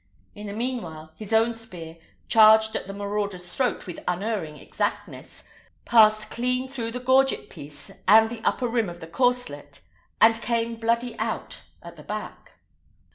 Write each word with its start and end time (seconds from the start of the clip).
In 0.33 0.47
the 0.47 0.53
mean 0.53 0.81
while, 0.81 1.11
his 1.15 1.31
own 1.31 1.53
spear, 1.53 1.99
charged 2.27 2.75
at 2.75 2.87
the 2.87 2.93
marauder's 2.93 3.49
throat 3.51 3.85
with 3.85 3.99
unerring 4.07 4.57
exactness, 4.57 5.43
passed 5.85 6.31
clean 6.31 6.67
through 6.67 6.89
the 6.89 6.99
gorget 6.99 7.51
piece 7.51 7.91
and 8.07 8.31
the 8.31 8.41
upper 8.43 8.67
rim 8.67 8.89
of 8.89 8.99
the 8.99 9.05
corslet, 9.05 9.81
and 10.19 10.41
came 10.41 10.77
bloody 10.77 11.15
out 11.19 11.61
at 11.83 11.97
the 11.97 12.03
back. 12.03 12.53